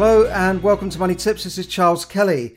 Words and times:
Hello 0.00 0.28
and 0.28 0.62
welcome 0.62 0.90
to 0.90 0.98
Money 1.00 1.16
Tips. 1.16 1.42
This 1.42 1.58
is 1.58 1.66
Charles 1.66 2.04
Kelly. 2.04 2.54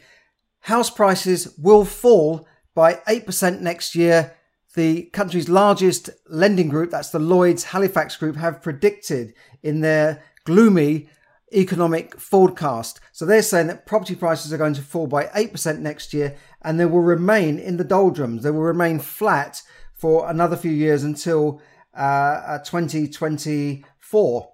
House 0.60 0.92
prices 0.92 1.58
will 1.58 1.86
fall 1.86 2.48
by 2.76 3.02
8% 3.08 3.62
next 3.62 3.96
year. 3.96 4.36
The 4.76 5.06
country's 5.06 5.50
largest 5.50 6.12
lending 6.30 6.70
group, 6.70 6.92
that's 6.92 7.10
the 7.10 7.18
Lloyds 7.18 7.64
Halifax 7.64 8.16
Group, 8.16 8.36
have 8.36 8.62
predicted 8.62 9.34
in 9.64 9.82
their 9.82 10.22
gloomy 10.46 11.10
economic 11.52 12.16
forecast. 12.20 13.00
So 13.12 13.26
they're 13.26 13.42
saying 13.42 13.66
that 13.68 13.88
property 13.88 14.14
prices 14.14 14.54
are 14.54 14.60
going 14.60 14.76
to 14.76 14.84
fall 14.84 15.08
by 15.08 15.26
8% 15.26 15.80
next 15.80 16.14
year 16.14 16.38
and 16.62 16.80
they 16.80 16.86
will 16.86 17.02
remain 17.02 17.58
in 17.58 17.78
the 17.78 17.84
doldrums. 17.84 18.44
They 18.44 18.52
will 18.52 18.62
remain 18.62 19.00
flat 19.00 19.64
for 19.96 20.30
another 20.30 20.56
few 20.56 20.70
years 20.70 21.04
until 21.04 21.60
uh, 21.96 22.60
2024. 22.60 24.54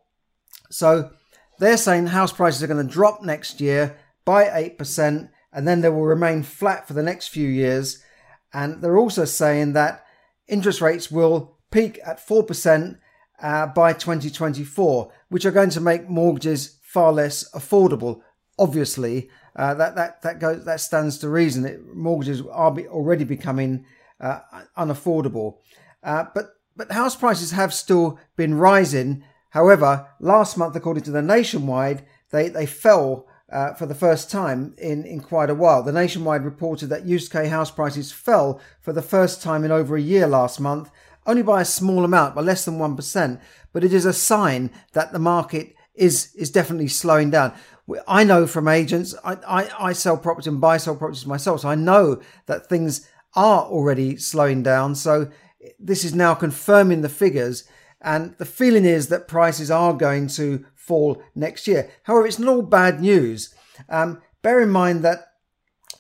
So 0.70 1.12
they're 1.60 1.78
saying 1.78 2.08
house 2.08 2.32
prices 2.32 2.64
are 2.64 2.68
going 2.68 2.86
to 2.86 2.94
drop 2.94 3.22
next 3.22 3.60
year 3.62 3.98
by 4.26 4.46
8% 4.46 5.30
and 5.54 5.68
then 5.68 5.82
they 5.82 5.90
will 5.90 6.06
remain 6.06 6.44
flat 6.44 6.88
for 6.88 6.94
the 6.94 7.04
next 7.04 7.30
few 7.30 7.48
years. 7.48 8.04
And 8.54 8.82
they're 8.82 8.98
also 8.98 9.26
saying 9.26 9.74
that 9.74 10.06
interest 10.48 10.82
rates 10.82 11.10
will 11.10 11.58
peak 11.72 12.00
at 12.06 12.26
4% 12.26 13.00
uh, 13.42 13.68
by 13.68 13.94
2024, 13.94 15.12
which 15.30 15.46
are 15.46 15.52
going 15.52 15.70
to 15.72 15.82
make 15.82 16.10
mortgages 16.10 16.80
far 16.84 17.12
less 17.12 17.50
affordable. 17.52 18.22
Obviously, 18.60 19.30
uh, 19.56 19.74
that 19.76 19.96
that 19.96 20.22
that 20.24 20.40
goes 20.40 20.66
that 20.66 20.80
stands 20.80 21.20
to 21.20 21.30
reason. 21.30 21.66
It, 21.66 21.96
mortgages 21.96 22.42
are 22.52 22.72
be, 22.72 22.88
already 22.88 23.24
becoming 23.24 23.86
uh, 24.20 24.40
unaffordable, 24.76 25.58
uh, 26.02 26.26
but 26.34 26.54
but 26.76 26.92
house 26.92 27.16
prices 27.16 27.52
have 27.52 27.72
still 27.72 28.20
been 28.36 28.56
rising 28.56 29.24
However, 29.52 30.08
last 30.20 30.58
month, 30.58 30.76
according 30.76 31.04
to 31.04 31.12
the 31.12 31.22
Nationwide, 31.22 32.06
they, 32.32 32.50
they 32.50 32.66
fell 32.66 33.28
uh, 33.52 33.74
for 33.74 33.86
the 33.86 33.96
first 33.96 34.30
time 34.30 34.74
in, 34.78 35.06
in 35.06 35.22
quite 35.22 35.50
a 35.50 35.56
while. 35.56 35.82
The 35.82 35.92
Nationwide 35.92 36.44
reported 36.44 36.88
that 36.88 37.10
UK 37.10 37.48
house 37.48 37.72
prices 37.72 38.12
fell 38.12 38.60
for 38.82 38.92
the 38.92 39.02
first 39.02 39.42
time 39.42 39.64
in 39.64 39.72
over 39.72 39.96
a 39.96 40.02
year 40.02 40.28
last 40.28 40.60
month, 40.60 40.92
only 41.26 41.44
by 41.44 41.62
a 41.62 41.66
small 41.66 42.04
amount, 42.04 42.36
by 42.36 42.42
less 42.42 42.66
than 42.66 42.78
1%. 42.78 43.40
But 43.72 43.84
it 43.84 43.94
is 43.94 44.06
a 44.06 44.14
sign 44.14 44.72
that 44.94 45.14
the 45.14 45.20
market 45.20 45.76
is, 45.96 46.34
is 46.36 46.52
definitely 46.52 46.90
slowing 46.90 47.30
down. 47.30 47.54
I 48.08 48.26
know 48.26 48.48
from 48.48 48.68
agents, 48.68 49.16
I, 49.24 49.38
I, 49.48 49.88
I 49.90 49.94
sell 49.94 50.18
property 50.18 50.50
and 50.50 50.60
buy 50.60 50.78
sell 50.78 50.96
properties 50.96 51.26
myself, 51.26 51.62
so 51.62 51.70
I 51.70 51.76
know 51.76 52.22
that 52.48 52.68
things 52.68 53.10
are 53.34 53.64
already 53.64 54.18
slowing 54.18 54.62
down. 54.62 54.96
So 54.96 55.32
this 55.80 56.04
is 56.04 56.14
now 56.14 56.34
confirming 56.34 57.02
the 57.02 57.10
figures 57.10 57.64
and 58.08 58.36
the 58.38 58.46
feeling 58.46 58.86
is 58.86 59.10
that 59.10 59.28
prices 59.28 59.70
are 59.70 59.94
going 59.94 60.28
to 60.28 60.64
fall 60.74 61.22
next 61.36 61.68
year. 61.68 61.92
However, 62.04 62.26
it's 62.26 62.40
not 62.40 62.48
all 62.48 62.62
bad 62.62 63.02
news. 63.02 63.54
Um, 63.90 64.22
bear 64.42 64.62
in 64.62 64.70
mind 64.70 65.04
that 65.04 65.34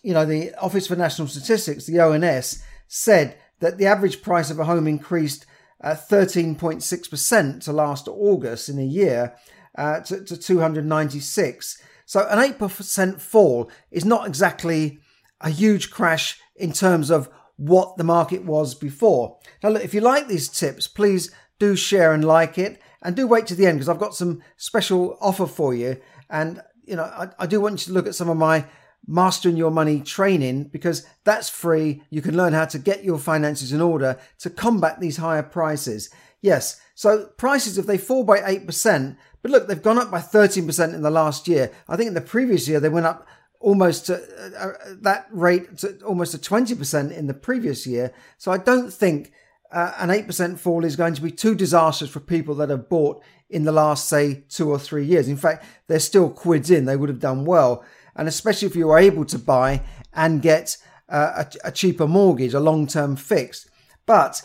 you 0.03 0.13
know 0.13 0.23
the 0.23 0.56
Office 0.56 0.88
for 0.88 0.95
National 0.95 1.28
Statistics, 1.28 1.85
the 1.85 2.00
ONS, 2.00 2.63
said 2.88 3.38
that 3.59 3.78
the 3.78 3.88
average 3.88 4.22
price 4.22 4.50
of 4.50 4.57
a 4.57 4.63
home 4.63 4.88
increased 4.88 5.45
uh, 5.84 5.95
13.6% 5.95 7.63
to 7.66 7.73
last 7.73 8.07
August 8.07 8.69
in 8.69 8.79
a 8.79 8.85
year 8.85 9.35
uh, 9.78 10.00
to, 10.00 10.24
to 10.24 10.38
296. 10.38 11.81
So 12.06 12.25
an 12.29 12.53
8% 12.53 13.19
fall 13.19 13.69
is 13.91 14.06
not 14.06 14.25
exactly 14.25 15.00
a 15.41 15.50
huge 15.50 15.91
crash 15.91 16.39
in 16.56 16.72
terms 16.72 17.09
of 17.12 17.29
what 17.57 17.97
the 17.97 18.03
market 18.03 18.45
was 18.45 18.75
before. 18.75 19.39
Now, 19.62 19.69
look, 19.69 19.84
if 19.84 19.94
you 19.94 20.01
like 20.01 20.28
these 20.28 20.47
tips, 20.47 20.88
please 20.88 21.31
do 21.59 21.75
share 21.75 22.13
and 22.13 22.23
like 22.23 22.57
it 22.57 22.81
and 23.01 23.16
do 23.16 23.28
wait 23.28 23.47
to 23.47 23.56
the 23.56 23.66
end 23.66 23.78
because 23.78 23.90
I've 23.90 24.00
got 24.00 24.16
some 24.16 24.41
special 24.57 25.18
offer 25.22 25.47
for 25.47 25.73
you. 25.73 26.00
And, 26.29 26.62
you 26.85 26.95
know, 26.95 27.03
I, 27.03 27.29
I 27.40 27.45
do 27.45 27.62
want 27.62 27.73
you 27.81 27.91
to 27.91 27.94
look 27.94 28.07
at 28.07 28.16
some 28.16 28.29
of 28.29 28.38
my 28.38 28.66
mastering 29.07 29.56
your 29.56 29.72
money 29.72 30.01
training 30.01 30.66
because 30.66 31.06
that's 31.23 31.50
free. 31.50 32.03
You 32.09 32.22
can 32.22 32.35
learn 32.35 32.53
how 32.53 32.66
to 32.66 32.79
get 32.79 33.03
your 33.03 33.18
finances 33.18 33.72
in 33.72 33.81
order 33.81 34.19
to 34.40 34.50
combat 34.50 35.00
these 35.00 35.18
higher 35.18 35.44
prices. 35.44 36.09
Yes. 36.41 36.79
So 36.95 37.28
prices, 37.38 37.78
if 37.78 37.85
they 37.85 37.97
fall 37.97 38.24
by 38.24 38.39
8%, 38.39 39.18
but 39.41 39.51
look, 39.51 39.68
they've 39.68 39.81
gone 39.81 39.97
up 39.97 40.12
by 40.12 40.19
13% 40.19 40.94
in 40.94 41.01
the 41.01 41.09
last 41.09 41.47
year. 41.47 41.72
I 41.88 41.95
think 41.95 42.09
in 42.09 42.13
the 42.13 42.22
previous 42.22 42.68
year, 42.68 42.79
they 42.79 42.89
went 42.89 43.06
up 43.06 43.28
almost 43.59 44.07
to, 44.07 44.16
uh, 44.16 44.68
uh, 44.68 44.74
that 45.01 45.28
rate 45.31 45.78
to 45.79 46.00
almost 46.01 46.31
to 46.31 46.38
20% 46.38 47.16
in 47.16 47.28
the 47.28 47.34
previous 47.34 47.88
year. 47.88 48.13
So 48.38 48.51
I 48.51 48.57
don't 48.57 48.91
think 48.91 49.31
uh, 49.72 49.94
an 49.97 50.09
8% 50.09 50.57
fall 50.59 50.85
is 50.85 50.95
going 50.95 51.13
to 51.13 51.22
be 51.22 51.31
too 51.31 51.55
disastrous 51.55 52.09
for 52.09 52.19
people 52.19 52.55
that 52.55 52.69
have 52.69 52.89
bought 52.89 53.22
in 53.50 53.63
the 53.63 53.72
last, 53.72 54.07
say, 54.07 54.44
two 54.50 54.69
or 54.69 54.79
three 54.79 55.05
years. 55.05 55.28
In 55.28 55.38
fact, 55.38 55.66
they're 55.88 56.00
still 56.00 56.29
quids 56.29 56.69
in. 56.69 56.85
They 56.85 56.95
would 56.95 57.09
have 57.09 57.19
done 57.19 57.45
well. 57.45 57.83
And 58.16 58.27
especially 58.27 58.67
if 58.67 58.75
you 58.75 58.88
were 58.88 58.97
able 58.97 59.25
to 59.25 59.39
buy 59.39 59.81
and 60.13 60.41
get 60.41 60.77
uh, 61.09 61.44
a, 61.63 61.67
a 61.67 61.72
cheaper 61.72 62.07
mortgage, 62.07 62.53
a 62.53 62.59
long 62.59 62.88
term 62.88 63.16
fixed. 63.16 63.69
But 64.06 64.41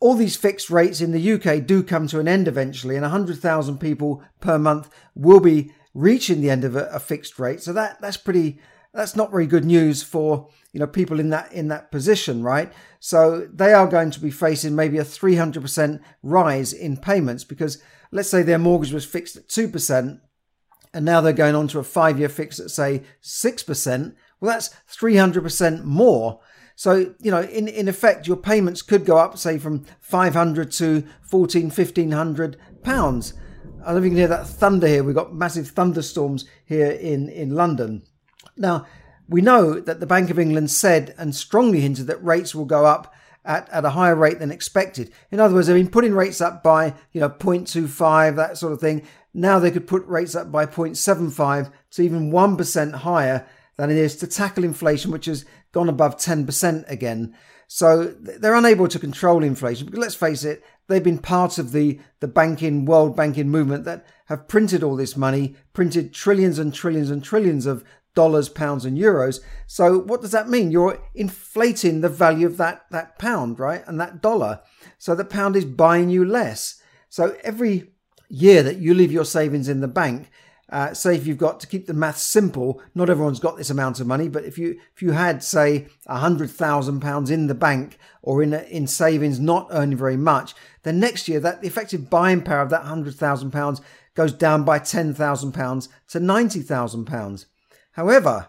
all 0.00 0.14
these 0.14 0.36
fixed 0.36 0.70
rates 0.70 1.00
in 1.00 1.12
the 1.12 1.32
UK 1.32 1.66
do 1.66 1.82
come 1.82 2.06
to 2.08 2.20
an 2.20 2.28
end 2.28 2.48
eventually, 2.48 2.96
and 2.96 3.02
100,000 3.02 3.78
people 3.78 4.22
per 4.40 4.58
month 4.58 4.90
will 5.14 5.40
be 5.40 5.72
reaching 5.94 6.40
the 6.40 6.50
end 6.50 6.64
of 6.64 6.76
a, 6.76 6.86
a 6.86 7.00
fixed 7.00 7.38
rate. 7.38 7.60
So 7.60 7.72
that, 7.72 8.00
that's 8.00 8.16
pretty 8.16 8.60
that's 8.92 9.14
not 9.14 9.30
very 9.30 9.46
good 9.46 9.64
news 9.64 10.02
for 10.02 10.48
you 10.72 10.80
know 10.80 10.86
people 10.86 11.18
in 11.18 11.30
that 11.30 11.52
in 11.52 11.68
that 11.68 11.90
position 11.90 12.42
right 12.42 12.72
so 12.98 13.48
they 13.52 13.72
are 13.72 13.86
going 13.86 14.10
to 14.10 14.20
be 14.20 14.30
facing 14.30 14.74
maybe 14.74 14.98
a 14.98 15.04
300% 15.04 16.00
rise 16.22 16.72
in 16.72 16.96
payments 16.96 17.44
because 17.44 17.82
let's 18.12 18.28
say 18.28 18.42
their 18.42 18.58
mortgage 18.58 18.92
was 18.92 19.04
fixed 19.04 19.36
at 19.36 19.48
2% 19.48 20.20
and 20.92 21.04
now 21.04 21.20
they're 21.20 21.32
going 21.32 21.54
on 21.54 21.68
to 21.68 21.78
a 21.78 21.84
5 21.84 22.18
year 22.18 22.28
fix 22.28 22.60
at 22.60 22.70
say 22.70 23.02
6% 23.22 24.14
well 24.40 24.52
that's 24.52 24.70
300% 24.90 25.84
more 25.84 26.40
so 26.76 27.14
you 27.20 27.30
know 27.30 27.42
in 27.42 27.68
in 27.68 27.88
effect 27.88 28.26
your 28.26 28.36
payments 28.36 28.82
could 28.82 29.04
go 29.04 29.18
up 29.18 29.38
say 29.38 29.58
from 29.58 29.84
500 30.00 30.70
to 30.72 31.04
14 31.22 31.64
1500 31.64 32.56
pounds 32.82 33.34
I 33.82 33.92
don't 33.92 33.94
know 33.94 33.98
if 33.98 34.04
you 34.04 34.10
can 34.10 34.18
hear 34.18 34.28
that 34.28 34.46
thunder 34.46 34.86
here. 34.86 35.02
We've 35.02 35.14
got 35.14 35.34
massive 35.34 35.68
thunderstorms 35.68 36.44
here 36.66 36.90
in, 36.90 37.28
in 37.30 37.54
London. 37.54 38.02
Now, 38.56 38.86
we 39.30 39.40
know 39.40 39.78
that 39.78 40.00
the 40.00 40.06
Bank 40.06 40.28
of 40.28 40.38
England 40.38 40.72
said 40.72 41.14
and 41.16 41.34
strongly 41.34 41.80
hinted 41.80 42.08
that 42.08 42.22
rates 42.22 42.52
will 42.52 42.64
go 42.64 42.84
up 42.84 43.14
at, 43.44 43.68
at 43.70 43.84
a 43.84 43.90
higher 43.90 44.16
rate 44.16 44.40
than 44.40 44.50
expected. 44.50 45.12
In 45.30 45.38
other 45.38 45.54
words, 45.54 45.68
they've 45.68 45.76
been 45.76 45.88
putting 45.88 46.14
rates 46.14 46.40
up 46.40 46.64
by, 46.64 46.94
you 47.12 47.20
know, 47.20 47.30
0.25, 47.30 48.34
that 48.36 48.58
sort 48.58 48.72
of 48.72 48.80
thing. 48.80 49.06
Now 49.32 49.60
they 49.60 49.70
could 49.70 49.86
put 49.86 50.04
rates 50.06 50.34
up 50.34 50.50
by 50.50 50.66
0.75 50.66 51.72
to 51.92 52.02
even 52.02 52.32
1% 52.32 52.92
higher 52.92 53.46
than 53.76 53.88
it 53.88 53.96
is 53.96 54.16
to 54.16 54.26
tackle 54.26 54.64
inflation, 54.64 55.12
which 55.12 55.26
has 55.26 55.44
gone 55.70 55.88
above 55.88 56.16
10% 56.16 56.90
again. 56.90 57.34
So 57.68 58.06
they're 58.18 58.56
unable 58.56 58.88
to 58.88 58.98
control 58.98 59.44
inflation 59.44 59.86
because 59.86 60.00
let's 60.00 60.14
face 60.16 60.42
it, 60.42 60.64
they've 60.88 61.04
been 61.04 61.18
part 61.18 61.56
of 61.56 61.70
the, 61.70 62.00
the 62.18 62.26
banking, 62.26 62.84
world 62.84 63.16
banking 63.16 63.48
movement 63.48 63.84
that 63.84 64.04
have 64.26 64.48
printed 64.48 64.82
all 64.82 64.96
this 64.96 65.16
money, 65.16 65.54
printed 65.72 66.12
trillions 66.12 66.58
and 66.58 66.74
trillions 66.74 67.10
and 67.10 67.22
trillions 67.22 67.66
of 67.66 67.84
dollars, 68.14 68.48
pounds, 68.48 68.84
and 68.84 68.98
euros. 68.98 69.40
So 69.66 69.98
what 69.98 70.20
does 70.20 70.32
that 70.32 70.48
mean? 70.48 70.70
You're 70.70 71.02
inflating 71.14 72.00
the 72.00 72.08
value 72.08 72.46
of 72.46 72.56
that, 72.56 72.86
that 72.90 73.18
pound, 73.18 73.58
right? 73.58 73.82
And 73.86 74.00
that 74.00 74.20
dollar. 74.20 74.60
So 74.98 75.14
the 75.14 75.24
pound 75.24 75.56
is 75.56 75.64
buying 75.64 76.10
you 76.10 76.24
less. 76.24 76.82
So 77.08 77.36
every 77.42 77.92
year 78.28 78.62
that 78.62 78.78
you 78.78 78.94
leave 78.94 79.12
your 79.12 79.24
savings 79.24 79.68
in 79.68 79.80
the 79.80 79.88
bank, 79.88 80.30
uh, 80.70 80.94
say 80.94 81.16
if 81.16 81.26
you've 81.26 81.36
got 81.36 81.58
to 81.60 81.66
keep 81.66 81.86
the 81.86 81.92
math 81.92 82.18
simple, 82.18 82.80
not 82.94 83.10
everyone's 83.10 83.40
got 83.40 83.56
this 83.56 83.70
amount 83.70 83.98
of 83.98 84.06
money, 84.06 84.28
but 84.28 84.44
if 84.44 84.56
you 84.56 84.78
if 84.94 85.02
you 85.02 85.10
had 85.10 85.42
say 85.42 85.88
a 86.06 86.18
hundred 86.18 86.48
thousand 86.50 87.00
pounds 87.00 87.28
in 87.28 87.48
the 87.48 87.54
bank 87.54 87.98
or 88.22 88.40
in 88.42 88.54
a, 88.54 88.60
in 88.62 88.86
savings, 88.86 89.40
not 89.40 89.66
earning 89.72 89.98
very 89.98 90.16
much, 90.16 90.54
then 90.84 91.00
next 91.00 91.26
year 91.26 91.40
that 91.40 91.60
the 91.60 91.66
effective 91.66 92.08
buying 92.08 92.40
power 92.40 92.62
of 92.62 92.70
that 92.70 92.84
hundred 92.84 93.16
thousand 93.16 93.50
pounds 93.50 93.80
goes 94.14 94.32
down 94.32 94.62
by 94.62 94.78
ten 94.78 95.12
thousand 95.12 95.52
pounds 95.52 95.88
to 96.06 96.20
ninety 96.20 96.60
thousand 96.60 97.04
pounds. 97.04 97.46
However, 98.00 98.48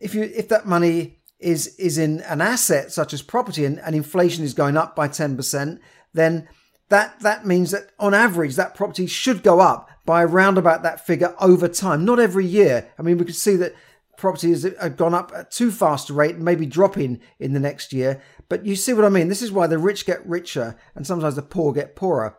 if 0.00 0.12
you 0.12 0.24
if 0.24 0.48
that 0.48 0.66
money 0.66 1.20
is 1.38 1.76
is 1.76 1.98
in 1.98 2.20
an 2.22 2.40
asset 2.40 2.90
such 2.90 3.14
as 3.14 3.22
property 3.22 3.64
and, 3.64 3.78
and 3.78 3.94
inflation 3.94 4.42
is 4.42 4.54
going 4.54 4.76
up 4.76 4.96
by 4.96 5.06
10%, 5.06 5.78
then 6.12 6.48
that, 6.88 7.20
that 7.20 7.46
means 7.46 7.70
that 7.70 7.90
on 8.00 8.12
average, 8.12 8.56
that 8.56 8.74
property 8.74 9.06
should 9.06 9.44
go 9.44 9.60
up 9.60 9.88
by 10.04 10.24
around 10.24 10.58
about 10.58 10.82
that 10.82 11.06
figure 11.06 11.32
over 11.40 11.68
time, 11.68 12.04
not 12.04 12.18
every 12.18 12.44
year. 12.44 12.90
I 12.98 13.02
mean, 13.02 13.18
we 13.18 13.24
could 13.24 13.36
see 13.36 13.54
that 13.54 13.76
property 14.16 14.50
has 14.50 14.64
gone 14.96 15.14
up 15.14 15.30
at 15.32 15.52
too 15.52 15.70
fast 15.70 16.10
a 16.10 16.12
rate 16.12 16.34
and 16.34 16.44
maybe 16.44 16.66
dropping 16.66 17.20
in 17.38 17.52
the 17.52 17.60
next 17.60 17.92
year. 17.92 18.20
But 18.48 18.66
you 18.66 18.74
see 18.74 18.94
what 18.94 19.04
I 19.04 19.10
mean? 19.10 19.28
This 19.28 19.42
is 19.42 19.52
why 19.52 19.68
the 19.68 19.78
rich 19.78 20.06
get 20.06 20.26
richer 20.26 20.76
and 20.96 21.06
sometimes 21.06 21.36
the 21.36 21.42
poor 21.42 21.72
get 21.72 21.94
poorer. 21.94 22.36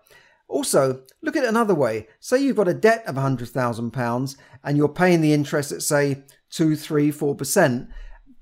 Also, 0.53 1.01
look 1.23 1.35
at 1.35 1.43
it 1.43 1.49
another 1.49 1.73
way. 1.73 2.07
Say 2.19 2.37
you've 2.37 2.57
got 2.57 2.67
a 2.67 2.75
debt 2.75 3.03
of 3.07 3.15
£100,000 3.15 4.37
and 4.63 4.77
you're 4.77 4.87
paying 4.87 5.21
the 5.21 5.33
interest 5.33 5.71
at, 5.71 5.81
say, 5.81 6.25
2, 6.51 6.75
3, 6.75 7.11
4%, 7.11 7.87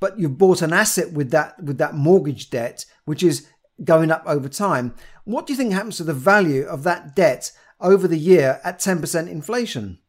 but 0.01 0.19
you've 0.19 0.37
bought 0.37 0.61
an 0.61 0.73
asset 0.73 1.13
with 1.13 1.31
that, 1.31 1.63
with 1.63 1.77
that 1.77 1.95
mortgage 1.95 2.49
debt, 2.49 2.85
which 3.05 3.23
is 3.23 3.47
going 3.85 4.11
up 4.11 4.23
over 4.25 4.49
time. 4.49 4.93
What 5.23 5.47
do 5.47 5.53
you 5.53 5.57
think 5.57 5.71
happens 5.71 5.95
to 5.97 6.03
the 6.03 6.13
value 6.13 6.63
of 6.63 6.83
that 6.83 7.15
debt 7.15 7.53
over 7.79 8.09
the 8.09 8.19
year 8.19 8.59
at 8.61 8.79
10% 8.79 9.29
inflation? 9.29 9.99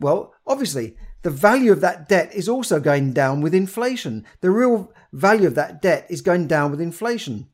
Well, 0.00 0.34
obviously, 0.44 0.96
the 1.22 1.30
value 1.30 1.70
of 1.70 1.80
that 1.80 2.08
debt 2.08 2.34
is 2.34 2.48
also 2.48 2.80
going 2.80 3.12
down 3.12 3.40
with 3.40 3.54
inflation. 3.54 4.26
The 4.40 4.50
real 4.50 4.92
value 5.12 5.46
of 5.46 5.54
that 5.54 5.80
debt 5.80 6.08
is 6.10 6.22
going 6.22 6.48
down 6.48 6.72
with 6.72 6.80
inflation. 6.80 7.46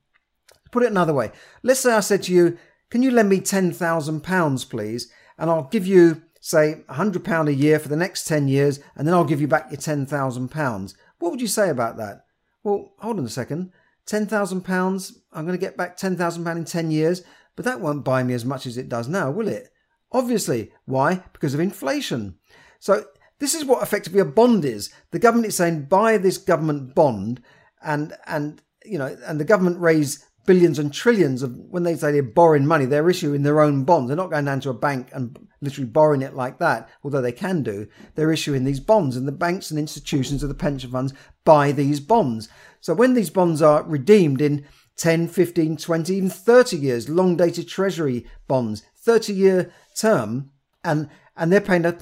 Put 0.70 0.82
it 0.82 0.90
another 0.90 1.12
way. 1.12 1.30
Let's 1.62 1.80
say 1.80 1.92
I 1.92 2.00
said 2.00 2.22
to 2.24 2.32
you, 2.32 2.56
can 2.90 3.02
you 3.02 3.10
lend 3.10 3.28
me 3.28 3.40
£10,000, 3.40 4.70
please? 4.70 5.12
And 5.36 5.50
I'll 5.50 5.64
give 5.64 5.86
you, 5.86 6.22
say, 6.40 6.82
£100 6.88 7.48
a 7.48 7.54
year 7.54 7.78
for 7.78 7.88
the 7.88 7.96
next 7.96 8.26
10 8.26 8.48
years, 8.48 8.80
and 8.96 9.06
then 9.06 9.14
I'll 9.14 9.24
give 9.24 9.40
you 9.40 9.48
back 9.48 9.70
your 9.70 9.78
£10,000. 9.78 10.94
What 11.18 11.30
would 11.30 11.40
you 11.40 11.46
say 11.46 11.70
about 11.70 11.96
that? 11.98 12.24
Well, 12.62 12.92
hold 12.98 13.18
on 13.18 13.24
a 13.24 13.30
second. 13.30 13.72
£10,000, 14.06 15.12
I'm 15.32 15.44
going 15.46 15.58
to 15.58 15.64
get 15.64 15.76
back 15.76 15.96
£10,000 15.96 16.56
in 16.56 16.64
10 16.64 16.90
years, 16.90 17.22
but 17.56 17.64
that 17.64 17.80
won't 17.80 18.04
buy 18.04 18.22
me 18.22 18.34
as 18.34 18.44
much 18.44 18.66
as 18.66 18.78
it 18.78 18.88
does 18.88 19.08
now, 19.08 19.30
will 19.30 19.48
it? 19.48 19.68
Obviously. 20.12 20.72
Why? 20.86 21.22
Because 21.32 21.54
of 21.54 21.60
inflation. 21.60 22.38
So 22.78 23.04
this 23.38 23.54
is 23.54 23.64
what 23.64 23.82
effectively 23.82 24.20
a 24.20 24.24
bond 24.24 24.64
is. 24.64 24.90
The 25.10 25.18
government 25.18 25.48
is 25.48 25.56
saying 25.56 25.84
buy 25.84 26.18
this 26.18 26.38
government 26.38 26.94
bond 26.94 27.42
and 27.82 28.14
and 28.26 28.62
you 28.84 28.98
know 28.98 29.16
and 29.26 29.38
the 29.38 29.44
government 29.44 29.80
raise 29.80 30.24
billions 30.48 30.78
and 30.78 30.94
trillions 30.94 31.42
of 31.42 31.54
when 31.58 31.82
they 31.82 31.94
say 31.94 32.10
they're 32.10 32.22
borrowing 32.22 32.66
money, 32.66 32.86
they're 32.86 33.10
issuing 33.10 33.42
their 33.42 33.60
own 33.60 33.84
bonds. 33.84 34.08
They're 34.08 34.16
not 34.16 34.30
going 34.30 34.46
down 34.46 34.60
to 34.60 34.70
a 34.70 34.74
bank 34.74 35.10
and 35.12 35.46
literally 35.60 35.90
borrowing 35.90 36.22
it 36.22 36.34
like 36.34 36.58
that, 36.58 36.88
although 37.04 37.20
they 37.20 37.32
can 37.32 37.62
do. 37.62 37.86
They're 38.14 38.32
issuing 38.32 38.64
these 38.64 38.80
bonds, 38.80 39.14
and 39.14 39.28
the 39.28 39.32
banks 39.32 39.70
and 39.70 39.78
institutions 39.78 40.42
of 40.42 40.48
the 40.48 40.54
pension 40.54 40.90
funds 40.90 41.12
buy 41.44 41.70
these 41.72 42.00
bonds. 42.00 42.48
So 42.80 42.94
when 42.94 43.12
these 43.12 43.28
bonds 43.28 43.60
are 43.60 43.82
redeemed 43.82 44.40
in 44.40 44.64
10, 44.96 45.28
15, 45.28 45.76
20, 45.76 46.14
even 46.14 46.30
30 46.30 46.76
years, 46.78 47.10
long 47.10 47.36
dated 47.36 47.68
treasury 47.68 48.24
bonds, 48.46 48.82
30 48.96 49.34
year 49.34 49.70
term, 49.94 50.50
and, 50.82 51.10
and 51.36 51.52
they're 51.52 51.60
paying 51.60 51.84
a, 51.84 51.94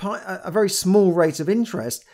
a 0.45 0.53
very 0.53 0.71
small 0.71 1.11
rate 1.13 1.41
of 1.41 1.49
interest. 1.49 2.05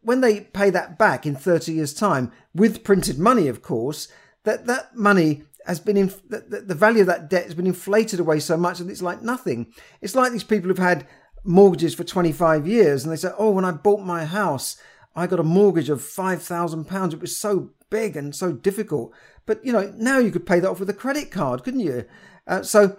When 0.00 0.22
they 0.22 0.40
pay 0.40 0.70
that 0.70 0.98
back 0.98 1.24
in 1.24 1.36
30 1.36 1.74
years' 1.74 1.94
time, 1.94 2.32
with 2.52 2.82
printed 2.82 3.20
money, 3.20 3.46
of 3.46 3.62
course, 3.62 4.08
that, 4.44 4.66
that 4.66 4.96
money 4.96 5.44
has 5.66 5.80
been 5.80 5.96
in, 5.96 6.12
the, 6.28 6.64
the 6.66 6.74
value 6.74 7.02
of 7.02 7.06
that 7.06 7.30
debt 7.30 7.44
has 7.44 7.54
been 7.54 7.66
inflated 7.66 8.20
away 8.20 8.40
so 8.40 8.56
much 8.56 8.78
that 8.78 8.90
it's 8.90 9.02
like 9.02 9.22
nothing. 9.22 9.72
It's 10.00 10.14
like 10.14 10.32
these 10.32 10.44
people 10.44 10.68
who've 10.68 10.78
had 10.78 11.06
mortgages 11.44 11.94
for 11.94 12.04
25 12.04 12.66
years 12.66 13.04
and 13.04 13.12
they 13.12 13.16
say, 13.16 13.30
Oh, 13.38 13.50
when 13.50 13.64
I 13.64 13.72
bought 13.72 14.00
my 14.00 14.24
house, 14.24 14.76
I 15.14 15.26
got 15.26 15.40
a 15.40 15.44
mortgage 15.44 15.88
of 15.88 16.00
£5,000. 16.00 17.12
It 17.12 17.20
was 17.20 17.36
so 17.36 17.70
big 17.90 18.16
and 18.16 18.34
so 18.34 18.52
difficult. 18.52 19.12
But, 19.46 19.64
you 19.64 19.72
know, 19.72 19.92
now 19.96 20.18
you 20.18 20.30
could 20.30 20.46
pay 20.46 20.60
that 20.60 20.70
off 20.70 20.80
with 20.80 20.90
a 20.90 20.94
credit 20.94 21.30
card, 21.30 21.64
couldn't 21.64 21.80
you? 21.80 22.04
Uh, 22.46 22.62
so 22.62 22.96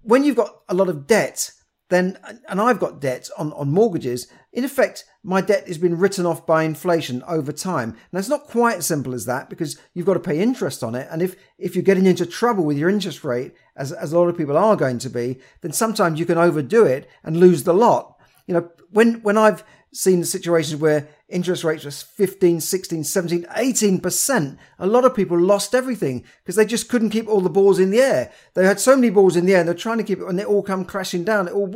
when 0.00 0.24
you've 0.24 0.36
got 0.36 0.62
a 0.68 0.74
lot 0.74 0.88
of 0.88 1.06
debt, 1.06 1.52
then, 1.90 2.18
and 2.48 2.60
I've 2.60 2.80
got 2.80 3.00
debt 3.00 3.28
on, 3.36 3.52
on 3.52 3.70
mortgages, 3.70 4.26
in 4.52 4.64
effect, 4.64 5.04
my 5.22 5.40
debt 5.40 5.66
has 5.66 5.78
been 5.78 5.98
written 5.98 6.26
off 6.26 6.44
by 6.44 6.64
inflation 6.64 7.22
over 7.26 7.52
time. 7.52 7.96
Now, 8.12 8.18
it's 8.18 8.28
not 8.28 8.48
quite 8.48 8.78
as 8.78 8.86
simple 8.86 9.14
as 9.14 9.24
that 9.24 9.48
because 9.48 9.78
you've 9.94 10.06
got 10.06 10.14
to 10.14 10.20
pay 10.20 10.40
interest 10.40 10.82
on 10.82 10.94
it. 10.94 11.08
And 11.10 11.22
if, 11.22 11.36
if 11.58 11.74
you're 11.74 11.82
getting 11.82 12.06
into 12.06 12.26
trouble 12.26 12.64
with 12.64 12.76
your 12.76 12.90
interest 12.90 13.24
rate, 13.24 13.54
as, 13.76 13.92
as 13.92 14.12
a 14.12 14.18
lot 14.18 14.28
of 14.28 14.36
people 14.36 14.58
are 14.58 14.76
going 14.76 14.98
to 14.98 15.08
be, 15.08 15.38
then 15.62 15.72
sometimes 15.72 16.20
you 16.20 16.26
can 16.26 16.36
overdo 16.36 16.84
it 16.84 17.08
and 17.24 17.38
lose 17.38 17.64
the 17.64 17.72
lot. 17.72 18.18
You 18.46 18.54
know, 18.54 18.70
when, 18.90 19.22
when 19.22 19.38
I've 19.38 19.64
seen 19.92 20.20
the 20.20 20.26
situations 20.26 20.80
where 20.80 21.06
interest 21.28 21.64
rates 21.64 21.84
were 21.84 21.90
15, 21.90 22.60
16, 22.60 23.04
17, 23.04 23.44
18%. 23.44 24.58
A 24.78 24.86
lot 24.86 25.04
of 25.04 25.14
people 25.14 25.38
lost 25.38 25.74
everything 25.74 26.24
because 26.42 26.56
they 26.56 26.64
just 26.64 26.88
couldn't 26.88 27.10
keep 27.10 27.28
all 27.28 27.42
the 27.42 27.50
balls 27.50 27.78
in 27.78 27.90
the 27.90 28.00
air. 28.00 28.32
They 28.54 28.64
had 28.64 28.80
so 28.80 28.96
many 28.96 29.10
balls 29.10 29.36
in 29.36 29.44
the 29.44 29.52
air 29.52 29.60
and 29.60 29.68
they're 29.68 29.74
trying 29.74 29.98
to 29.98 30.04
keep 30.04 30.20
it 30.20 30.26
and 30.26 30.38
they 30.38 30.44
all 30.44 30.62
come 30.62 30.86
crashing 30.86 31.24
down. 31.24 31.46
It 31.46 31.52
all 31.52 31.68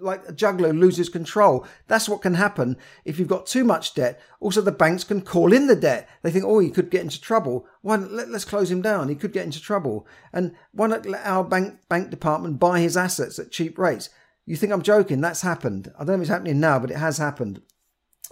like 0.00 0.28
a 0.28 0.32
juggler 0.32 0.72
loses 0.72 1.08
control. 1.08 1.64
That's 1.86 2.08
what 2.08 2.22
can 2.22 2.34
happen 2.34 2.76
if 3.04 3.18
you've 3.18 3.28
got 3.28 3.46
too 3.46 3.64
much 3.64 3.94
debt. 3.94 4.20
Also, 4.40 4.60
the 4.60 4.72
banks 4.72 5.04
can 5.04 5.20
call 5.20 5.52
in 5.52 5.68
the 5.68 5.76
debt. 5.76 6.08
They 6.22 6.32
think, 6.32 6.44
oh, 6.44 6.58
he 6.58 6.70
could 6.70 6.90
get 6.90 7.02
into 7.02 7.20
trouble. 7.20 7.66
Why 7.82 7.96
let, 7.96 8.28
us 8.28 8.44
close 8.44 8.70
him 8.70 8.82
down? 8.82 9.08
He 9.08 9.14
could 9.14 9.32
get 9.32 9.44
into 9.44 9.60
trouble. 9.60 10.06
And 10.32 10.54
why 10.72 10.88
not 10.88 11.06
let 11.06 11.24
our 11.24 11.44
bank 11.44 11.88
bank 11.88 12.10
department 12.10 12.58
buy 12.58 12.80
his 12.80 12.96
assets 12.96 13.38
at 13.38 13.52
cheap 13.52 13.78
rates? 13.78 14.10
You 14.48 14.56
think 14.56 14.72
I'm 14.72 14.82
joking? 14.82 15.20
That's 15.20 15.42
happened. 15.42 15.92
I 15.94 15.98
don't 15.98 16.08
know 16.08 16.14
if 16.14 16.20
it's 16.22 16.30
happening 16.30 16.58
now, 16.58 16.78
but 16.78 16.90
it 16.90 16.96
has 16.96 17.18
happened. 17.18 17.60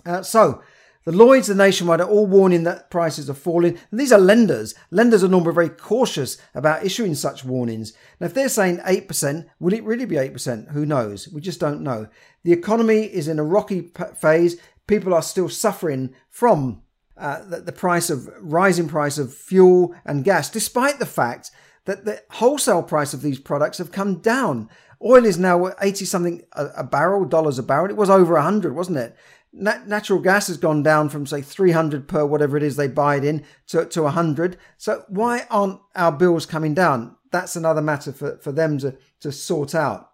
Uh, 0.07 0.23
so, 0.23 0.63
the 1.05 1.13
Lloyds, 1.13 1.47
the 1.47 1.55
Nationwide 1.55 2.01
are 2.01 2.09
all 2.09 2.27
warning 2.27 2.65
that 2.65 2.91
prices 2.91 3.29
are 3.29 3.35
falling. 3.35 3.79
And 3.91 4.01
these 4.01 4.13
are 4.13 4.19
lenders. 4.19 4.75
Lenders 4.91 5.23
are 5.23 5.29
normally 5.29 5.55
very 5.55 5.69
cautious 5.69 6.39
about 6.55 6.85
issuing 6.85 7.15
such 7.15 7.45
warnings. 7.45 7.93
Now, 8.19 8.27
if 8.27 8.35
they're 8.35 8.49
saying 8.49 8.79
8%, 8.79 9.47
will 9.61 9.75
it 9.75 9.85
really 9.85 10.07
be 10.07 10.17
8%? 10.17 10.73
Who 10.73 10.87
knows? 10.87 11.29
We 11.29 11.43
just 11.43 11.61
don't 11.61 11.83
know. 11.83 12.09
The 12.45 12.53
economy 12.53 13.03
is 13.03 13.29
in 13.29 13.39
a 13.39 13.45
rocky 13.45 13.93
phase. 14.17 14.57
People 14.87 15.13
are 15.13 15.23
still 15.23 15.51
suffering 15.51 16.15
from 16.31 16.83
uh, 17.19 17.45
the, 17.45 17.61
the 17.61 17.73
price 17.73 18.09
of 18.09 18.29
rising 18.41 18.89
price 18.89 19.19
of 19.19 19.35
fuel 19.35 19.95
and 20.07 20.25
gas, 20.25 20.51
despite 20.51 20.99
the 20.99 21.07
fact 21.07 21.51
that 21.87 22.05
the 22.05 22.23
wholesale 22.33 22.83
price 22.83 23.15
of 23.15 23.23
these 23.23 23.38
products 23.38 23.79
have 23.79 23.91
come 23.91 24.17
down. 24.17 24.69
Oil 25.03 25.25
is 25.25 25.38
now 25.38 25.73
80 25.81 26.05
something 26.05 26.43
a, 26.53 26.85
barrel, 26.85 27.25
dollars 27.25 27.59
a 27.59 27.62
barrel. 27.62 27.91
It 27.91 27.97
was 27.97 28.11
over 28.11 28.35
100, 28.35 28.75
wasn't 28.75 28.99
it? 28.99 29.17
Nat- 29.53 29.88
natural 29.88 30.19
gas 30.19 30.49
has 30.49 30.56
gone 30.56 30.83
down 30.83 31.09
from 31.09 31.27
say 31.27 31.41
300 31.41 32.09
per 32.09 32.27
whatever 32.27 32.56
it 32.56 32.62
is 32.62 32.77
they 32.77 32.88
buy 32.88 33.17
it 33.17 33.25
in 33.25 33.44
to, 33.69 33.87
to 33.87 34.03
100. 34.03 34.59
So 34.77 35.05
why 35.09 35.47
aren't 35.50 35.81
our 35.94 36.12
bills 36.12 36.44
coming 36.44 36.75
down? 36.75 37.17
That's 37.31 37.56
another 37.56 37.83
matter 37.83 38.12
for, 38.12 38.39
for 38.39 38.53
them 38.53 38.79
to, 38.79 38.97
to 39.21 39.32
sort 39.32 39.75
out. 39.75 40.10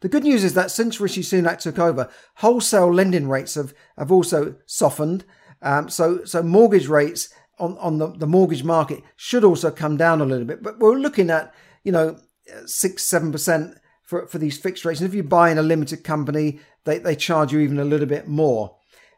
The 0.00 0.08
good 0.08 0.24
news 0.24 0.44
is 0.44 0.54
that 0.54 0.70
since 0.70 1.00
Rishi 1.00 1.22
Sunak 1.22 1.58
took 1.58 1.78
over, 1.78 2.08
wholesale 2.36 2.92
lending 2.92 3.28
rates 3.28 3.54
have, 3.54 3.74
have 3.98 4.10
also 4.10 4.56
softened. 4.64 5.24
Um, 5.62 5.90
so, 5.90 6.24
so 6.24 6.42
mortgage 6.42 6.88
rates 6.88 7.28
on, 7.60 7.78
on 7.78 7.98
the, 7.98 8.08
the 8.08 8.26
mortgage 8.26 8.64
market 8.64 9.02
should 9.16 9.44
also 9.44 9.70
come 9.70 9.96
down 9.96 10.20
a 10.20 10.26
little 10.26 10.46
bit. 10.46 10.62
But 10.62 10.80
we're 10.80 10.98
looking 10.98 11.30
at, 11.30 11.54
you 11.84 11.92
know, 11.92 12.18
six, 12.66 13.04
seven 13.04 13.30
percent 13.30 13.78
for, 14.02 14.26
for 14.26 14.38
these 14.38 14.58
fixed 14.58 14.84
rates. 14.84 15.00
And 15.00 15.08
if 15.08 15.14
you 15.14 15.22
buy 15.22 15.50
in 15.50 15.58
a 15.58 15.62
limited 15.62 16.02
company, 16.02 16.58
they, 16.84 16.98
they 16.98 17.14
charge 17.14 17.52
you 17.52 17.60
even 17.60 17.78
a 17.78 17.84
little 17.84 18.06
bit 18.06 18.26
more. 18.26 18.76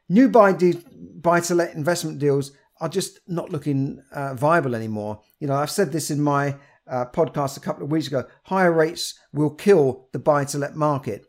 New 0.09 0.29
buy, 0.29 0.53
de- 0.53 0.83
buy 1.21 1.41
to 1.41 1.55
let 1.55 1.75
investment 1.75 2.19
deals 2.19 2.53
are 2.81 2.89
just 2.89 3.21
not 3.27 3.51
looking 3.51 4.03
uh, 4.13 4.35
viable 4.35 4.75
anymore. 4.75 5.21
You 5.39 5.47
know, 5.47 5.55
I've 5.55 5.71
said 5.71 5.93
this 5.93 6.11
in 6.11 6.21
my 6.21 6.57
uh, 6.91 7.07
podcast 7.07 7.57
a 7.57 7.61
couple 7.61 7.85
of 7.85 7.93
weeks 7.93 8.09
ago. 8.09 8.25
Higher 8.43 8.73
rates 8.73 9.19
will 9.33 9.51
kill 9.51 10.09
the 10.13 10.19
buy 10.19 10.45
to 10.47 10.59
let 10.59 10.75
market. 10.75 11.25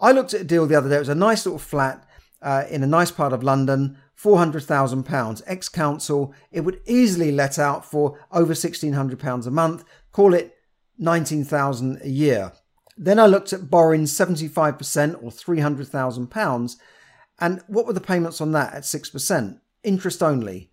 I 0.00 0.12
looked 0.12 0.34
at 0.34 0.40
a 0.40 0.44
deal 0.44 0.66
the 0.66 0.76
other 0.76 0.90
day. 0.90 0.96
It 0.96 1.06
was 1.06 1.08
a 1.08 1.14
nice 1.14 1.46
little 1.46 1.58
flat 1.60 2.06
uh, 2.42 2.64
in 2.68 2.82
a 2.82 2.86
nice 2.86 3.10
part 3.10 3.32
of 3.32 3.42
London, 3.42 3.96
£400,000 4.20 5.42
ex 5.46 5.68
council. 5.68 6.34
It 6.50 6.62
would 6.62 6.80
easily 6.86 7.32
let 7.32 7.58
out 7.58 7.84
for 7.84 8.18
over 8.32 8.54
£1,600 8.54 9.46
a 9.46 9.50
month. 9.50 9.84
Call 10.12 10.34
it 10.34 10.56
19000 10.98 12.00
a 12.02 12.08
year. 12.08 12.52
Then 12.96 13.18
I 13.18 13.26
looked 13.26 13.52
at 13.52 13.70
borrowing 13.70 14.04
75% 14.04 15.22
or 15.22 15.30
£300,000. 15.30 16.76
And 17.38 17.62
what 17.66 17.86
were 17.86 17.92
the 17.92 18.00
payments 18.00 18.40
on 18.40 18.52
that 18.52 18.72
at 18.72 18.84
6%? 18.84 19.60
Interest 19.84 20.22
only. 20.22 20.70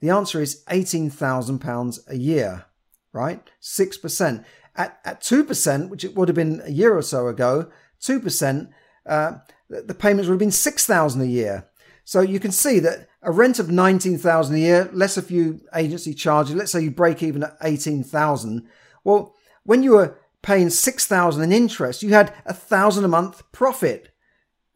The 0.00 0.10
answer 0.10 0.40
is 0.40 0.64
£18,000 0.64 1.98
a 2.08 2.16
year, 2.16 2.64
right? 3.12 3.48
6%. 3.62 4.44
At, 4.74 5.00
at 5.04 5.20
2%, 5.20 5.88
which 5.88 6.04
it 6.04 6.16
would 6.16 6.28
have 6.28 6.34
been 6.34 6.62
a 6.64 6.70
year 6.70 6.96
or 6.96 7.02
so 7.02 7.28
ago, 7.28 7.70
2%, 8.00 8.72
uh, 9.06 9.32
the 9.68 9.94
payments 9.94 10.28
would 10.28 10.34
have 10.34 10.40
been 10.40 10.50
6000 10.50 11.20
a 11.20 11.26
year. 11.26 11.69
So 12.04 12.20
you 12.20 12.40
can 12.40 12.52
see 12.52 12.78
that 12.80 13.08
a 13.22 13.30
rent 13.30 13.58
of 13.58 13.70
19,000 13.70 14.54
a 14.54 14.58
year, 14.58 14.90
less 14.92 15.16
a 15.16 15.22
few 15.22 15.60
agency 15.74 16.14
charges, 16.14 16.54
let's 16.54 16.72
say 16.72 16.82
you 16.82 16.90
break 16.90 17.22
even 17.22 17.42
at 17.42 17.56
18,000. 17.62 18.66
Well, 19.04 19.34
when 19.64 19.82
you 19.82 19.92
were 19.92 20.18
paying 20.42 20.70
6,000 20.70 21.42
in 21.42 21.52
interest, 21.52 22.02
you 22.02 22.10
had 22.10 22.34
a 22.46 22.54
thousand 22.54 23.04
a 23.04 23.08
month 23.08 23.42
profit, 23.52 24.14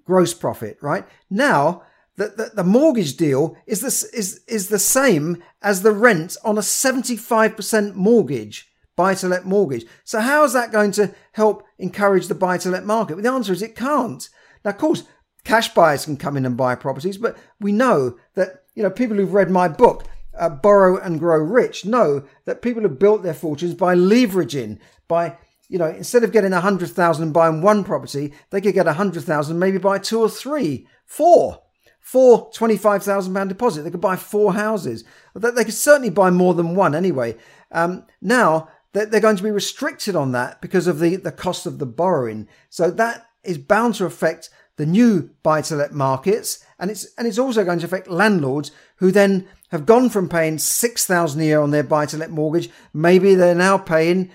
gross 0.04 0.34
profit, 0.34 0.78
right? 0.82 1.06
Now, 1.30 1.82
the, 2.16 2.28
the, 2.28 2.50
the 2.54 2.64
mortgage 2.64 3.16
deal 3.16 3.56
is 3.66 3.80
this 3.80 4.04
is 4.04 4.44
is 4.46 4.68
the 4.68 4.78
same 4.78 5.42
as 5.62 5.82
the 5.82 5.90
rent 5.90 6.36
on 6.44 6.56
a 6.56 6.60
75% 6.60 7.94
mortgage 7.94 8.70
buy 8.96 9.14
to 9.16 9.28
let 9.28 9.44
mortgage. 9.44 9.84
So, 10.04 10.20
how 10.20 10.44
is 10.44 10.52
that 10.52 10.70
going 10.70 10.92
to 10.92 11.12
help 11.32 11.64
encourage 11.78 12.28
the 12.28 12.34
buy 12.34 12.58
to 12.58 12.70
let 12.70 12.84
market? 12.84 13.14
Well, 13.14 13.24
the 13.24 13.32
answer 13.32 13.52
is 13.52 13.62
it 13.62 13.74
can't. 13.74 14.28
Now, 14.64 14.70
of 14.70 14.78
course, 14.78 15.04
cash 15.44 15.72
buyers 15.74 16.04
can 16.04 16.16
come 16.16 16.36
in 16.36 16.46
and 16.46 16.56
buy 16.56 16.74
properties, 16.74 17.18
but 17.18 17.36
we 17.60 17.72
know 17.72 18.18
that, 18.34 18.64
you 18.74 18.82
know, 18.82 18.90
people 18.90 19.16
who've 19.16 19.32
read 19.34 19.50
my 19.50 19.68
book, 19.68 20.04
uh, 20.36 20.48
Borrow 20.48 20.98
and 20.98 21.20
Grow 21.20 21.38
Rich, 21.38 21.84
know 21.84 22.24
that 22.44 22.62
people 22.62 22.82
have 22.82 22.98
built 22.98 23.22
their 23.22 23.34
fortunes 23.34 23.74
by 23.74 23.94
leveraging, 23.94 24.78
by 25.06 25.36
you 25.68 25.78
know, 25.78 25.88
instead 25.88 26.24
of 26.24 26.32
getting 26.32 26.52
a 26.52 26.60
hundred 26.60 26.90
thousand 26.90 27.24
and 27.24 27.32
buying 27.32 27.62
one 27.62 27.84
property, 27.84 28.32
they 28.50 28.60
could 28.60 28.74
get 28.74 28.86
a 28.86 28.92
hundred 28.92 29.24
thousand, 29.24 29.58
maybe 29.58 29.78
buy 29.78 29.98
two 29.98 30.20
or 30.20 30.28
three, 30.28 30.86
four, 31.06 31.62
thousand 32.02 33.34
pound 33.34 33.48
deposit. 33.48 33.82
They 33.82 33.90
could 33.90 34.00
buy 34.00 34.16
four 34.16 34.54
houses. 34.54 35.04
They 35.34 35.64
could 35.64 35.74
certainly 35.74 36.10
buy 36.10 36.30
more 36.30 36.54
than 36.54 36.74
one 36.74 36.94
anyway. 36.94 37.36
Um, 37.72 38.06
now 38.20 38.68
they're 38.92 39.20
going 39.20 39.36
to 39.36 39.42
be 39.42 39.50
restricted 39.50 40.14
on 40.14 40.32
that 40.32 40.60
because 40.60 40.86
of 40.86 41.00
the, 41.00 41.16
the 41.16 41.32
cost 41.32 41.66
of 41.66 41.78
the 41.78 41.86
borrowing. 41.86 42.46
So 42.68 42.90
that 42.92 43.26
is 43.42 43.58
bound 43.58 43.96
to 43.96 44.04
affect 44.04 44.50
the 44.76 44.86
new 44.86 45.30
buy 45.42 45.62
to 45.62 45.76
let 45.76 45.92
markets. 45.92 46.64
And 46.78 46.90
it's, 46.90 47.06
and 47.16 47.26
it's 47.26 47.38
also 47.38 47.64
going 47.64 47.78
to 47.80 47.86
affect 47.86 48.08
landlords 48.08 48.70
who 48.96 49.10
then 49.10 49.46
have 49.70 49.86
gone 49.86 50.08
from 50.08 50.28
paying 50.28 50.58
6,000 50.58 51.40
a 51.40 51.44
year 51.44 51.60
on 51.60 51.70
their 51.70 51.82
buy 51.82 52.06
to 52.06 52.16
let 52.16 52.30
mortgage. 52.30 52.70
Maybe 52.92 53.34
they're 53.34 53.54
now 53.54 53.78
paying 53.78 54.30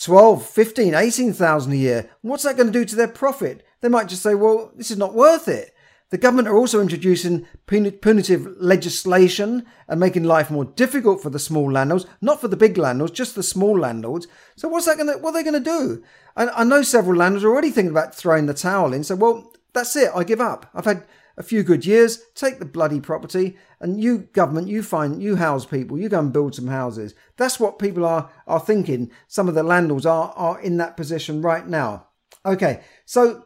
12, 0.00 0.44
15, 0.46 0.94
18,000 0.94 1.72
a 1.72 1.76
year. 1.76 2.10
What's 2.22 2.44
that 2.44 2.56
going 2.56 2.68
to 2.68 2.72
do 2.72 2.84
to 2.84 2.96
their 2.96 3.08
profit? 3.08 3.64
They 3.80 3.88
might 3.88 4.08
just 4.08 4.22
say, 4.22 4.34
well, 4.34 4.72
this 4.76 4.90
is 4.90 4.98
not 4.98 5.14
worth 5.14 5.48
it. 5.48 5.72
The 6.10 6.18
government 6.18 6.46
are 6.46 6.56
also 6.56 6.80
introducing 6.80 7.46
punitive 7.66 8.46
legislation 8.60 9.66
and 9.88 9.98
making 9.98 10.22
life 10.22 10.52
more 10.52 10.64
difficult 10.64 11.20
for 11.20 11.30
the 11.30 11.40
small 11.40 11.70
landlords, 11.70 12.06
not 12.20 12.40
for 12.40 12.46
the 12.46 12.56
big 12.56 12.78
landlords, 12.78 13.12
just 13.12 13.34
the 13.34 13.42
small 13.42 13.76
landlords. 13.76 14.28
So 14.54 14.68
what's 14.68 14.86
that 14.86 14.98
going 14.98 15.12
to, 15.12 15.18
what 15.18 15.30
are 15.30 15.32
they 15.32 15.50
going 15.50 15.64
to 15.64 15.70
do? 15.70 16.04
I, 16.36 16.46
I 16.48 16.64
know 16.64 16.82
several 16.82 17.16
landlords 17.16 17.44
are 17.44 17.50
already 17.50 17.70
thinking 17.70 17.90
about 17.90 18.14
throwing 18.14 18.46
the 18.46 18.54
towel 18.54 18.92
in. 18.92 19.02
So, 19.02 19.16
well, 19.16 19.52
that's 19.76 19.94
it. 19.94 20.10
I 20.14 20.24
give 20.24 20.40
up. 20.40 20.68
I've 20.74 20.84
had 20.84 21.04
a 21.36 21.42
few 21.42 21.62
good 21.62 21.86
years. 21.86 22.22
Take 22.34 22.58
the 22.58 22.64
bloody 22.64 23.00
property 23.00 23.56
and 23.80 24.02
you 24.02 24.18
government, 24.32 24.68
you 24.68 24.82
find, 24.82 25.22
you 25.22 25.36
house 25.36 25.66
people, 25.66 25.98
you 25.98 26.08
go 26.08 26.18
and 26.18 26.32
build 26.32 26.54
some 26.54 26.68
houses. 26.68 27.14
That's 27.36 27.60
what 27.60 27.78
people 27.78 28.04
are, 28.04 28.30
are 28.46 28.60
thinking. 28.60 29.10
Some 29.28 29.48
of 29.48 29.54
the 29.54 29.62
landlords 29.62 30.06
are, 30.06 30.32
are 30.34 30.60
in 30.60 30.78
that 30.78 30.96
position 30.96 31.42
right 31.42 31.66
now. 31.66 32.08
Okay. 32.44 32.80
So 33.04 33.44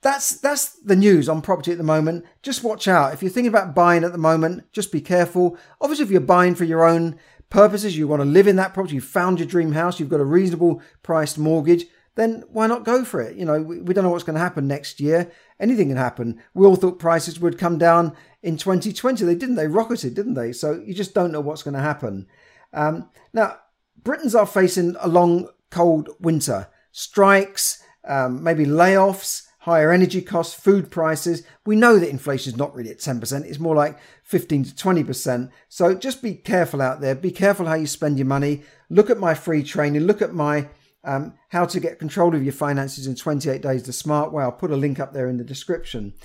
that's 0.00 0.38
that's 0.38 0.74
the 0.80 0.96
news 0.96 1.28
on 1.28 1.40
property 1.40 1.72
at 1.72 1.78
the 1.78 1.84
moment. 1.84 2.24
Just 2.42 2.62
watch 2.62 2.86
out. 2.86 3.14
If 3.14 3.22
you're 3.22 3.30
thinking 3.30 3.48
about 3.48 3.74
buying 3.74 4.04
at 4.04 4.12
the 4.12 4.18
moment, 4.18 4.70
just 4.70 4.92
be 4.92 5.00
careful. 5.00 5.56
Obviously, 5.80 6.04
if 6.04 6.10
you're 6.10 6.20
buying 6.20 6.54
for 6.54 6.64
your 6.64 6.84
own 6.84 7.18
purposes, 7.48 7.96
you 7.96 8.06
want 8.06 8.20
to 8.20 8.26
live 8.26 8.46
in 8.46 8.56
that 8.56 8.74
property, 8.74 8.96
you 8.96 9.00
found 9.00 9.38
your 9.38 9.48
dream 9.48 9.72
house, 9.72 9.98
you've 9.98 10.10
got 10.10 10.20
a 10.20 10.24
reasonable 10.24 10.82
priced 11.02 11.38
mortgage, 11.38 11.86
then 12.16 12.44
why 12.48 12.66
not 12.66 12.84
go 12.84 13.04
for 13.04 13.20
it? 13.20 13.36
You 13.36 13.44
know, 13.44 13.60
we, 13.60 13.80
we 13.80 13.94
don't 13.94 14.04
know 14.04 14.10
what's 14.10 14.24
going 14.24 14.34
to 14.34 14.40
happen 14.40 14.66
next 14.66 15.00
year. 15.00 15.30
Anything 15.58 15.88
can 15.88 15.96
happen. 15.96 16.40
We 16.54 16.66
all 16.66 16.76
thought 16.76 16.98
prices 16.98 17.40
would 17.40 17.58
come 17.58 17.78
down 17.78 18.16
in 18.42 18.56
2020. 18.56 19.24
They 19.24 19.34
didn't. 19.34 19.56
They 19.56 19.66
rocketed, 19.66 20.14
didn't 20.14 20.34
they? 20.34 20.52
So 20.52 20.82
you 20.84 20.94
just 20.94 21.14
don't 21.14 21.32
know 21.32 21.40
what's 21.40 21.62
going 21.62 21.74
to 21.74 21.80
happen. 21.80 22.26
Um, 22.72 23.10
now, 23.32 23.58
Britons 24.02 24.34
are 24.34 24.46
facing 24.46 24.96
a 25.00 25.08
long, 25.08 25.48
cold 25.70 26.10
winter. 26.20 26.68
Strikes, 26.92 27.82
um, 28.04 28.42
maybe 28.42 28.66
layoffs 28.66 29.44
higher 29.64 29.90
energy 29.90 30.20
costs, 30.20 30.52
food 30.52 30.90
prices. 30.90 31.42
We 31.64 31.74
know 31.74 31.98
that 31.98 32.10
inflation 32.10 32.52
is 32.52 32.58
not 32.58 32.74
really 32.74 32.90
at 32.90 32.98
10%, 32.98 33.46
it's 33.46 33.58
more 33.58 33.74
like 33.74 33.98
15 34.22 34.64
to 34.64 34.74
20%. 34.74 35.50
So 35.70 35.94
just 35.94 36.22
be 36.22 36.34
careful 36.34 36.82
out 36.82 37.00
there. 37.00 37.14
Be 37.14 37.30
careful 37.30 37.64
how 37.64 37.74
you 37.74 37.86
spend 37.86 38.18
your 38.18 38.26
money. 38.26 38.62
Look 38.90 39.08
at 39.08 39.18
my 39.18 39.32
free 39.32 39.62
training, 39.62 40.02
look 40.02 40.20
at 40.20 40.34
my 40.34 40.68
um, 41.04 41.34
how 41.48 41.66
to 41.66 41.80
get 41.80 41.98
control 41.98 42.34
of 42.34 42.42
your 42.42 42.52
finances 42.52 43.06
in 43.06 43.14
28 43.14 43.62
days 43.62 43.82
the 43.82 43.92
smart 43.92 44.32
way. 44.32 44.42
I'll 44.42 44.52
put 44.52 44.70
a 44.70 44.76
link 44.76 44.98
up 44.98 45.12
there 45.12 45.28
in 45.28 45.36
the 45.36 45.44
description. 45.44 46.14
I 46.20 46.22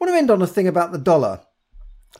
want 0.00 0.12
to 0.12 0.18
end 0.18 0.30
on 0.30 0.42
a 0.42 0.46
thing 0.46 0.68
about 0.68 0.92
the 0.92 0.98
dollar. 0.98 1.40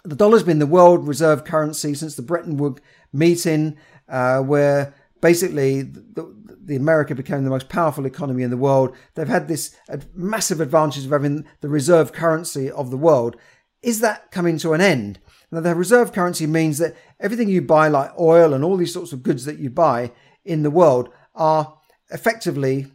The 0.05 0.17
dollar's 0.17 0.43
been 0.43 0.59
the 0.59 0.67
world 0.67 1.07
reserve 1.07 1.45
currency 1.45 1.95
since 1.95 2.15
the 2.15 2.23
Bretton 2.23 2.57
Woods 2.57 2.81
meeting, 3.13 3.77
uh, 4.09 4.41
where 4.41 4.95
basically 5.21 5.83
the, 5.83 6.35
the 6.65 6.77
America 6.77 7.15
became 7.15 7.45
the 7.45 7.51
most 7.51 7.69
powerful 7.69 8.07
economy 8.07 8.43
in 8.43 8.51
the 8.51 8.57
world. 8.57 8.97
They've 9.15 9.29
had 9.29 9.49
this 9.49 9.75
massive 10.15 10.61
advantage 10.61 11.05
of 11.05 11.11
having 11.11 11.45
the 11.61 11.69
reserve 11.69 12.13
currency 12.13 12.71
of 12.71 12.91
the 12.91 12.97
world. 12.97 13.37
Is 13.83 14.01
that 14.01 14.31
coming 14.31 14.59
to 14.59 14.73
an 14.73 14.81
end? 14.81 15.19
Now, 15.51 15.61
the 15.61 15.75
reserve 15.75 16.13
currency 16.13 16.47
means 16.47 16.79
that 16.79 16.97
everything 17.21 17.49
you 17.49 17.61
buy, 17.61 17.89
like 17.89 18.19
oil 18.19 18.55
and 18.55 18.65
all 18.65 18.77
these 18.77 18.95
sorts 18.95 19.13
of 19.13 19.23
goods 19.23 19.45
that 19.45 19.59
you 19.59 19.69
buy 19.69 20.13
in 20.45 20.63
the 20.63 20.71
world, 20.71 21.11
are 21.35 21.79
effectively 22.12 22.87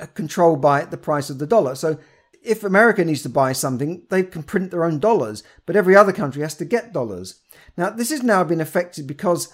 uh, 0.00 0.06
controlled 0.14 0.60
by 0.60 0.84
the 0.84 0.96
price 0.96 1.30
of 1.30 1.38
the 1.38 1.46
dollar. 1.46 1.74
So, 1.74 1.98
if 2.42 2.62
America 2.62 3.02
needs 3.04 3.22
to 3.22 3.30
buy 3.30 3.52
something, 3.52 4.02
they 4.10 4.22
can 4.22 4.42
print 4.42 4.70
their 4.70 4.84
own 4.84 4.98
dollars, 4.98 5.42
but 5.64 5.76
every 5.76 5.96
other 5.96 6.12
country 6.12 6.42
has 6.42 6.54
to 6.56 6.66
get 6.66 6.92
dollars. 6.92 7.40
Now, 7.76 7.88
this 7.88 8.10
has 8.10 8.22
now 8.22 8.44
been 8.44 8.60
affected 8.60 9.06
because 9.06 9.48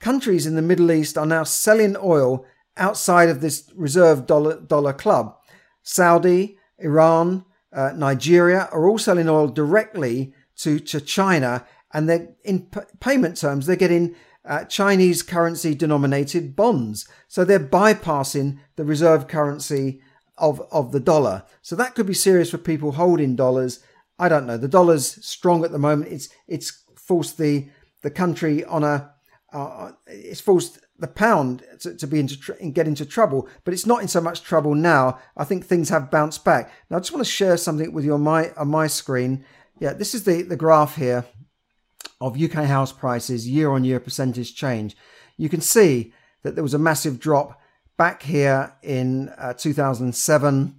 countries 0.00 0.46
in 0.46 0.54
the 0.54 0.62
Middle 0.62 0.92
East 0.92 1.16
are 1.16 1.24
now 1.24 1.44
selling 1.44 1.96
oil 1.96 2.44
outside 2.76 3.30
of 3.30 3.40
this 3.40 3.70
reserve 3.74 4.26
dollar, 4.26 4.60
dollar 4.60 4.92
club. 4.92 5.34
Saudi, 5.82 6.58
Iran, 6.78 7.44
uh, 7.72 7.92
Nigeria 7.96 8.68
are 8.70 8.86
all 8.86 8.98
selling 8.98 9.28
oil 9.28 9.48
directly 9.48 10.34
to, 10.56 10.78
to 10.78 11.00
China, 11.00 11.66
and 11.92 12.08
they're 12.08 12.34
in 12.44 12.66
p- 12.66 12.80
payment 13.00 13.36
terms, 13.38 13.66
they're 13.66 13.76
getting 13.76 14.14
uh, 14.46 14.64
Chinese 14.64 15.22
currency 15.22 15.74
denominated 15.74 16.54
bonds. 16.54 17.08
So 17.28 17.44
they're 17.44 17.60
bypassing 17.60 18.58
the 18.76 18.84
reserve 18.84 19.28
currency 19.28 20.00
of, 20.38 20.60
of 20.70 20.92
the 20.92 21.00
dollar. 21.00 21.44
So 21.62 21.76
that 21.76 21.94
could 21.94 22.06
be 22.06 22.14
serious 22.14 22.50
for 22.50 22.58
people 22.58 22.92
holding 22.92 23.36
dollars. 23.36 23.80
I 24.18 24.28
don't 24.28 24.46
know. 24.46 24.56
The 24.56 24.68
dollar's 24.68 25.24
strong 25.24 25.64
at 25.64 25.72
the 25.72 25.78
moment. 25.78 26.12
It's 26.12 26.28
it's 26.48 26.82
forced 26.94 27.38
the 27.38 27.68
the 28.02 28.10
country 28.10 28.64
on 28.64 28.82
a 28.82 29.12
uh, 29.52 29.92
it's 30.06 30.40
forced 30.40 30.78
the 30.98 31.06
pound 31.06 31.62
to, 31.80 31.94
to 31.94 32.06
be 32.06 32.20
into 32.20 32.38
tr- 32.38 32.52
get 32.72 32.88
into 32.88 33.04
trouble, 33.04 33.48
but 33.64 33.74
it's 33.74 33.86
not 33.86 34.00
in 34.00 34.08
so 34.08 34.20
much 34.20 34.42
trouble 34.42 34.74
now. 34.74 35.18
I 35.36 35.44
think 35.44 35.64
things 35.64 35.90
have 35.90 36.10
bounced 36.10 36.44
back. 36.44 36.70
Now, 36.88 36.96
I 36.96 37.00
just 37.00 37.12
want 37.12 37.24
to 37.24 37.30
share 37.30 37.56
something 37.58 37.92
with 37.92 38.04
you 38.04 38.14
on 38.14 38.22
my 38.22 38.52
on 38.52 38.68
my 38.68 38.86
screen. 38.86 39.44
Yeah, 39.78 39.92
this 39.92 40.14
is 40.14 40.24
the 40.24 40.42
the 40.42 40.56
graph 40.56 40.96
here 40.96 41.26
of 42.20 42.40
UK 42.40 42.64
house 42.64 42.92
prices 42.92 43.48
year 43.48 43.70
on 43.70 43.84
year 43.84 44.00
percentage 44.00 44.54
change. 44.54 44.96
You 45.36 45.48
can 45.48 45.60
see 45.60 46.12
that 46.42 46.54
there 46.54 46.64
was 46.64 46.74
a 46.74 46.78
massive 46.78 47.18
drop 47.20 47.60
back 47.96 48.22
here 48.22 48.74
in 48.82 49.28
uh, 49.38 49.54
2007. 49.54 50.76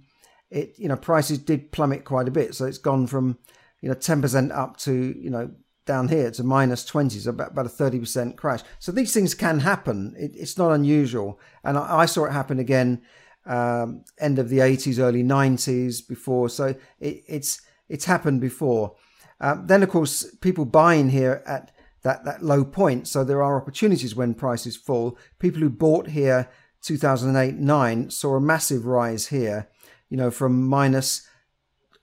It 0.50 0.74
you 0.78 0.88
know 0.88 0.96
prices 0.96 1.38
did 1.38 1.72
plummet 1.72 2.04
quite 2.04 2.28
a 2.28 2.32
bit, 2.32 2.54
so 2.54 2.64
it's 2.64 2.78
gone 2.78 3.06
from 3.06 3.38
you 3.80 3.88
know 3.88 3.94
10% 3.94 4.56
up 4.56 4.76
to 4.78 4.92
you 4.92 5.30
know 5.30 5.50
down 5.88 6.08
here 6.08 6.30
to 6.30 6.44
minus 6.44 6.84
20, 6.84 7.18
so 7.18 7.30
about, 7.30 7.52
about 7.52 7.64
a 7.66 7.70
30% 7.70 8.36
crash. 8.36 8.60
So 8.78 8.92
these 8.92 9.12
things 9.14 9.34
can 9.34 9.60
happen. 9.60 10.14
It, 10.18 10.32
it's 10.34 10.58
not 10.58 10.70
unusual. 10.72 11.40
And 11.64 11.78
I, 11.78 12.00
I 12.00 12.06
saw 12.06 12.26
it 12.26 12.32
happen 12.32 12.58
again 12.58 13.00
um, 13.46 14.04
end 14.20 14.38
of 14.38 14.50
the 14.50 14.58
80s, 14.58 14.98
early 14.98 15.24
90s 15.24 16.06
before. 16.06 16.50
So 16.50 16.74
it, 17.00 17.24
it's 17.26 17.62
it's 17.88 18.04
happened 18.04 18.40
before. 18.40 18.94
Um, 19.40 19.66
then, 19.66 19.82
of 19.82 19.88
course, 19.88 20.24
people 20.40 20.64
buying 20.64 21.10
here 21.10 21.42
at 21.46 21.72
that, 22.02 22.24
that 22.24 22.42
low 22.42 22.64
point. 22.64 23.08
So 23.08 23.24
there 23.24 23.42
are 23.42 23.60
opportunities 23.60 24.14
when 24.14 24.34
prices 24.34 24.76
fall. 24.76 25.18
People 25.38 25.60
who 25.60 25.70
bought 25.70 26.08
here 26.08 26.48
2008 26.82 27.56
9 27.56 28.10
saw 28.10 28.36
a 28.36 28.40
massive 28.40 28.86
rise 28.86 29.28
here, 29.28 29.68
you 30.08 30.16
know, 30.16 30.30
from 30.30 30.66
minus 30.66 31.26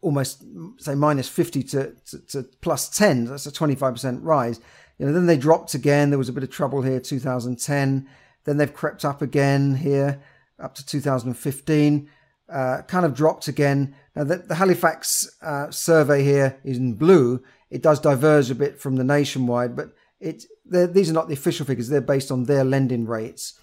almost 0.02 0.44
say 0.78 0.94
minus 0.94 1.28
50 1.28 1.64
to, 1.64 1.96
to, 2.06 2.20
to 2.28 2.44
plus 2.62 2.90
10 2.90 3.26
that's 3.26 3.48
a 3.48 3.52
25% 3.52 4.20
rise. 4.22 4.60
You 5.00 5.08
know 5.08 5.14
then 5.14 5.26
they 5.26 5.38
dropped 5.38 5.74
again. 5.74 6.12
There 6.12 6.20
was 6.20 6.30
a 6.30 6.34
bit 6.34 6.44
of 6.44 6.52
trouble 6.52 6.84
here 6.84 7.00
2010 7.00 8.08
then 8.44 8.58
they've 8.58 8.74
crept 8.74 9.04
up 9.04 9.24
again 9.24 9.76
here 9.76 10.22
up 10.60 10.76
to 10.76 10.86
2015 10.86 12.10
uh, 12.52 12.82
kind 12.84 13.06
of 13.06 13.16
dropped 13.16 13.48
again 13.48 13.96
now 14.16 14.24
the, 14.24 14.38
the 14.38 14.56
halifax 14.56 15.38
uh, 15.42 15.70
survey 15.72 16.24
here 16.24 16.60
is 16.64 16.78
in 16.78 16.94
blue 16.94 17.42
it 17.70 17.82
does 17.82 18.00
diverge 18.00 18.52
a 18.52 18.56
bit 18.56 18.80
from 18.80 18.96
the 18.96 19.04
nationwide 19.04 19.76
but 19.76 19.94
it 20.20 20.46
these 20.66 21.10
are 21.10 21.14
not 21.14 21.28
the 21.28 21.34
official 21.34 21.66
figures 21.66 21.88
they're 21.88 22.02
based 22.02 22.32
on 22.32 22.46
their 22.46 22.64
lending 22.64 23.06
rates 23.06 23.60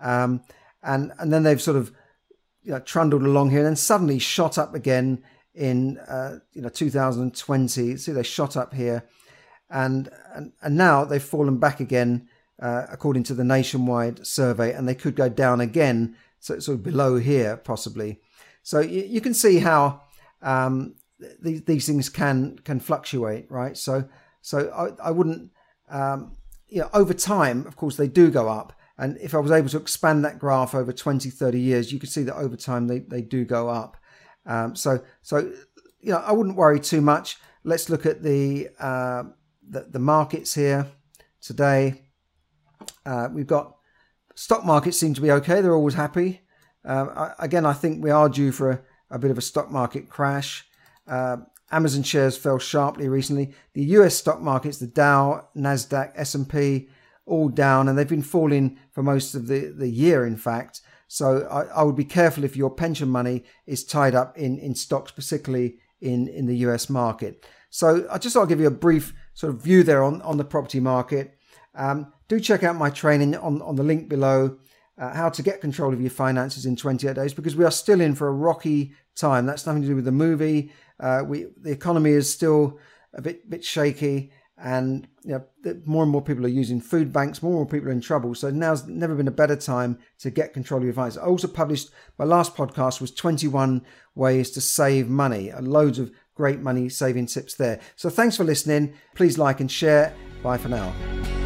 um, 0.00 0.42
and 0.82 1.12
and 1.18 1.32
then 1.32 1.42
they've 1.42 1.62
sort 1.62 1.76
of 1.76 1.92
you 2.62 2.72
know, 2.72 2.80
trundled 2.80 3.22
along 3.22 3.50
here 3.50 3.60
and 3.60 3.68
then 3.68 3.76
suddenly 3.76 4.18
shot 4.18 4.58
up 4.58 4.74
again 4.74 5.22
in 5.54 5.98
uh, 5.98 6.38
you 6.52 6.60
know 6.60 6.68
2020. 6.68 7.96
See, 7.96 8.12
they 8.12 8.22
shot 8.22 8.56
up 8.56 8.74
here, 8.74 9.04
and 9.70 10.08
and, 10.34 10.52
and 10.62 10.76
now 10.76 11.04
they've 11.04 11.22
fallen 11.22 11.58
back 11.58 11.80
again, 11.80 12.28
uh, 12.60 12.86
according 12.90 13.22
to 13.24 13.34
the 13.34 13.44
nationwide 13.44 14.26
survey, 14.26 14.72
and 14.72 14.88
they 14.88 14.94
could 14.94 15.14
go 15.14 15.28
down 15.28 15.60
again, 15.60 16.16
so 16.38 16.58
sort 16.58 16.78
of 16.78 16.84
below 16.84 17.16
here 17.16 17.56
possibly. 17.56 18.20
So 18.66 18.80
you, 18.80 19.04
you 19.04 19.20
can 19.20 19.32
see 19.32 19.60
how 19.60 20.00
um, 20.42 20.96
these 21.40 21.62
these 21.62 21.86
things 21.86 22.08
can 22.08 22.58
can 22.64 22.80
fluctuate, 22.80 23.48
right? 23.48 23.76
So 23.76 24.08
so 24.42 24.58
I, 24.74 25.06
I 25.06 25.10
wouldn't 25.12 25.52
um, 25.88 26.36
you 26.66 26.80
know 26.80 26.90
over 26.92 27.14
time, 27.14 27.64
of 27.68 27.76
course, 27.76 27.96
they 27.96 28.08
do 28.08 28.28
go 28.28 28.48
up. 28.48 28.72
And 28.98 29.18
if 29.18 29.36
I 29.36 29.38
was 29.38 29.52
able 29.52 29.68
to 29.68 29.76
expand 29.76 30.24
that 30.24 30.40
graph 30.40 30.74
over 30.74 30.92
20, 30.92 31.30
30 31.30 31.60
years, 31.60 31.92
you 31.92 32.00
can 32.00 32.08
see 32.08 32.24
that 32.24 32.34
over 32.34 32.56
time 32.56 32.88
they, 32.88 32.98
they 32.98 33.22
do 33.22 33.44
go 33.44 33.68
up. 33.68 33.98
Um, 34.46 34.74
so, 34.74 35.00
so, 35.22 35.52
you 36.00 36.10
know, 36.12 36.16
I 36.16 36.32
wouldn't 36.32 36.56
worry 36.56 36.80
too 36.80 37.02
much. 37.02 37.36
Let's 37.62 37.88
look 37.90 38.06
at 38.06 38.22
the, 38.22 38.70
uh, 38.80 39.24
the, 39.68 39.82
the, 39.90 39.98
markets 39.98 40.54
here 40.54 40.86
today. 41.42 42.06
Uh, 43.04 43.28
we've 43.30 43.46
got 43.46 43.76
stock 44.34 44.64
markets 44.64 44.98
seem 44.98 45.12
to 45.12 45.20
be 45.20 45.30
okay. 45.30 45.60
They're 45.60 45.76
always 45.76 45.94
happy. 45.94 46.40
Uh, 46.86 47.32
I, 47.38 47.44
again, 47.44 47.66
I 47.66 47.72
think 47.72 48.02
we 48.02 48.10
are 48.10 48.28
due 48.28 48.52
for 48.52 48.70
a, 48.70 48.80
a 49.10 49.18
bit 49.18 49.30
of 49.30 49.38
a 49.38 49.42
stock 49.42 49.70
market 49.70 50.08
crash. 50.08 50.66
Uh, 51.06 51.38
Amazon 51.70 52.02
shares 52.02 52.36
fell 52.36 52.58
sharply 52.58 53.08
recently. 53.08 53.52
The 53.72 53.84
US 53.84 54.14
stock 54.14 54.40
markets, 54.40 54.78
the 54.78 54.86
Dow, 54.86 55.48
Nasdaq, 55.56 56.12
S&P, 56.14 56.88
all 57.26 57.48
down, 57.48 57.88
and 57.88 57.98
they've 57.98 58.08
been 58.08 58.22
falling 58.22 58.78
for 58.92 59.02
most 59.02 59.34
of 59.34 59.48
the, 59.48 59.72
the 59.76 59.88
year, 59.88 60.24
in 60.24 60.36
fact. 60.36 60.80
So 61.08 61.46
I, 61.50 61.80
I 61.80 61.82
would 61.82 61.96
be 61.96 62.04
careful 62.04 62.44
if 62.44 62.56
your 62.56 62.70
pension 62.70 63.08
money 63.08 63.44
is 63.66 63.84
tied 63.84 64.14
up 64.14 64.38
in, 64.38 64.58
in 64.58 64.74
stocks, 64.74 65.10
particularly 65.10 65.78
in, 66.00 66.28
in 66.28 66.46
the 66.46 66.56
US 66.58 66.88
market. 66.88 67.44
So 67.70 68.06
I 68.10 68.18
just 68.18 68.36
I'll 68.36 68.46
give 68.46 68.60
you 68.60 68.68
a 68.68 68.70
brief 68.70 69.12
sort 69.34 69.52
of 69.52 69.60
view 69.60 69.82
there 69.82 70.02
on, 70.02 70.22
on 70.22 70.36
the 70.36 70.44
property 70.44 70.80
market. 70.80 71.36
Um, 71.74 72.12
do 72.28 72.40
check 72.40 72.62
out 72.62 72.76
my 72.76 72.90
training 72.90 73.36
on, 73.36 73.60
on 73.62 73.76
the 73.76 73.82
link 73.82 74.08
below, 74.08 74.58
uh, 74.98 75.12
how 75.12 75.28
to 75.28 75.42
get 75.42 75.60
control 75.60 75.92
of 75.92 76.00
your 76.00 76.10
finances 76.10 76.66
in 76.66 76.76
28 76.76 77.14
days, 77.14 77.34
because 77.34 77.56
we 77.56 77.64
are 77.64 77.70
still 77.70 78.00
in 78.00 78.14
for 78.14 78.28
a 78.28 78.32
rocky 78.32 78.92
time. 79.14 79.46
That's 79.46 79.66
nothing 79.66 79.82
to 79.82 79.88
do 79.88 79.96
with 79.96 80.04
the 80.04 80.12
movie. 80.12 80.72
Uh, 80.98 81.22
we 81.26 81.46
the 81.60 81.70
economy 81.70 82.10
is 82.10 82.32
still 82.32 82.78
a 83.12 83.20
bit 83.20 83.48
bit 83.48 83.64
shaky, 83.64 84.30
and 84.56 85.06
you 85.22 85.32
know, 85.64 85.74
more 85.84 86.02
and 86.02 86.10
more 86.10 86.22
people 86.22 86.44
are 86.44 86.48
using 86.48 86.80
food 86.80 87.12
banks. 87.12 87.42
More 87.42 87.52
and 87.52 87.58
more 87.58 87.66
people 87.66 87.88
are 87.88 87.92
in 87.92 88.00
trouble. 88.00 88.34
So 88.34 88.50
now's 88.50 88.86
never 88.86 89.14
been 89.14 89.28
a 89.28 89.32
better 89.32 89.56
time 89.56 89.98
to 90.20 90.30
get 90.30 90.54
control 90.54 90.78
of 90.78 90.84
your 90.84 90.94
finances. 90.94 91.18
I 91.18 91.26
also 91.26 91.48
published 91.48 91.90
my 92.18 92.24
last 92.24 92.54
podcast 92.54 93.00
was 93.00 93.12
21 93.12 93.84
ways 94.14 94.50
to 94.52 94.60
save 94.60 95.08
money. 95.08 95.52
Loads 95.60 95.98
of 95.98 96.10
great 96.34 96.60
money 96.60 96.88
saving 96.88 97.26
tips 97.26 97.54
there. 97.54 97.80
So 97.96 98.08
thanks 98.08 98.36
for 98.36 98.44
listening. 98.44 98.94
Please 99.14 99.36
like 99.36 99.60
and 99.60 99.70
share. 99.70 100.14
Bye 100.42 100.58
for 100.58 100.68
now. 100.68 101.45